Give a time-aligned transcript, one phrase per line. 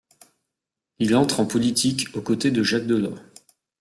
[0.97, 3.19] Il entre en politique aux côtés de Jacques Delors.